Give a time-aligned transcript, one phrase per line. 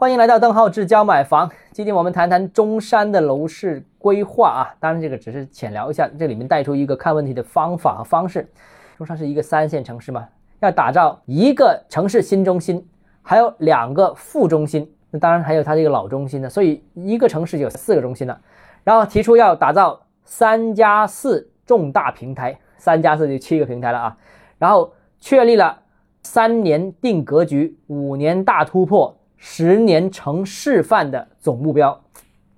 [0.00, 1.50] 欢迎来到邓浩志教买房。
[1.72, 8.48] 今天我们谈谈中山的楼市规划啊，当然这个只是浅聊一下，这里面带出一个看问题的方法和方式。
[8.96, 10.26] 中山是一个三线城市嘛，
[10.60, 12.82] 要打造一个城市新中心，
[13.20, 18.40] 还有两个副中心，那当然还有它这个老中心呢，所以一个城市有四个中心了。
[18.82, 24.16] 然后提出要打造三加四重大平台，三加四就七个平台了啊。
[24.56, 25.78] 然后确立了
[26.22, 29.14] 三年定格局，五年大突破。
[29.42, 31.98] 十年成示范的总目标，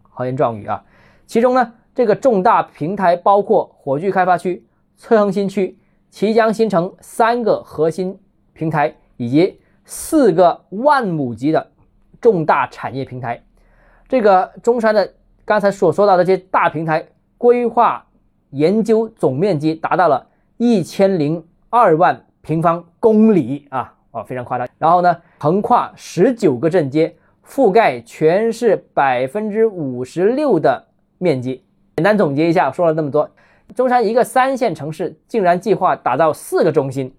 [0.02, 0.84] 豪言壮语啊！
[1.26, 5.78] 其中呢，这个重大平台包括火炬开发区、翠亨新区、
[6.10, 8.18] 綦江新城三个核心
[8.52, 11.70] 平台，以及四个万亩级的
[12.20, 13.40] 重大产业平台。
[14.08, 17.06] 这个中山的刚才所说到的这些大平台
[17.38, 18.04] 规划
[18.50, 23.94] 研究总面积达到了一千零二万平方公里啊！
[24.12, 24.68] 哦，非常夸张。
[24.78, 27.14] 然后呢，横跨十九个镇街，
[27.46, 30.86] 覆盖全市百分之五十六的
[31.18, 31.64] 面积。
[31.96, 33.28] 简单总结一下，说了那么多，
[33.74, 37.14] 中山一个三线城市竟然计划打造四个中心，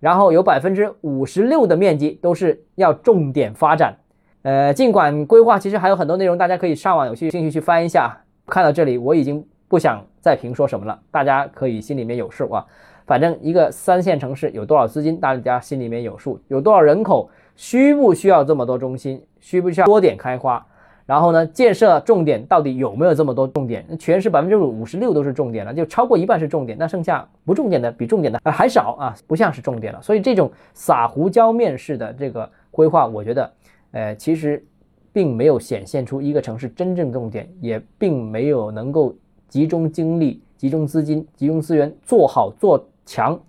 [0.00, 3.96] 然后有百分之五十六的面积都是要重点发展。
[4.42, 8.20] 呃，尽管规划其实还有很多内容，大家可以上网有兴趣去翻一下。
[8.46, 12.66] 看到这里，我已经不想再评说什么了，大家可以心里面有数啊。
[13.06, 20.64] 反正一个三线城市有多少资金，大家心里面有数；有多少人口，需不需要这么多中心，需不需要多点开花？
[21.04, 23.84] 然后呢，建设重点到底有没有这么多重点？
[23.98, 30.00] 全市百分之五十六都是重点了，就超过一半是重点，那剩下不重点的比重点的还少啊，不像是重点了。
[30.00, 33.52] 所以这种撒胡椒面式的这个规划，我觉得，
[33.90, 34.64] 呃，其实
[35.12, 39.14] 并没有显现出一个城市真正重点，也并没有能够
[39.46, 42.82] 集中精力、集中资金、集中资源做好做。
[43.06, 43.40] 强，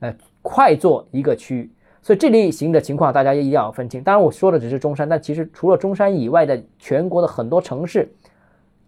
[0.00, 4.02] 呃，快做一个区域，所以这类型的情况大家一定要分清。
[4.02, 8.12] 当然我说的只是中山，但其实除了中山以外的全国的很多城市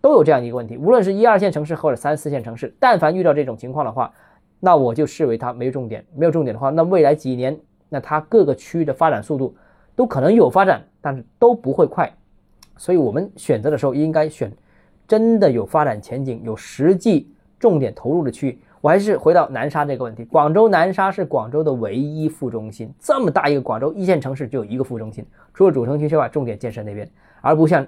[0.00, 0.76] 都有这样一个问题。
[0.76, 4.12] 无论是一二线城市或者三四线城市，但凡遇到这种情况的话，
[4.60, 6.04] 那我就视为它没有重点。
[6.14, 7.58] 没有重点的话，那未来几年，
[7.88, 9.54] 那它各个区域的发展速度
[9.94, 12.12] 都可能有发展，但是都不会快。
[12.76, 14.52] 所以我们选择的时候应该选
[15.06, 18.58] 真的有发展前景、有实际重点投入的区域。
[18.84, 25.24] 我还是回到南沙这个问题，广州南沙是广州的唯一副中心，这么大一个广州一线城市就有一个副中心，
[25.54, 27.86] 除了主城区之外，重点建设那边，而不像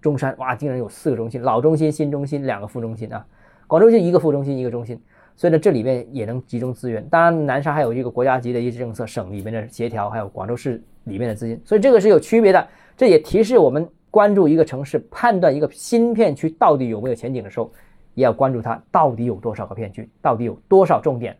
[0.00, 3.26] 中山，哇，竟然有四个中心，老中心、新中心两个副中心啊，
[3.66, 4.96] 广州就一个副中心一个中心，
[5.34, 7.04] 所以呢，这里面也能集中资源。
[7.08, 12.68] 当然，南沙还有一个国家级的一些政策，省里面的协调，还有广州市里面的资金，所以这个是有区别的。
[12.96, 17.68] 这也提示我们关注一个城市，判断一个新片区到底有没有前景的时候。
[18.16, 21.36] 也要关注它到底有多少个片区，到底有多少重点。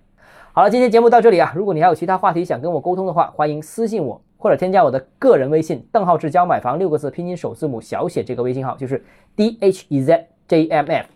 [0.52, 9.04] 好了，今天节目到这里啊，如果你还有其他话题想跟我沟通的话，欢迎私信我或者添加我的个人微信“邓浩志教买房”六个字拼音首字母小写这个微信号就是
[9.34, 11.08] d h e z j m f。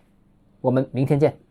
[0.60, 1.49] 我们明天见。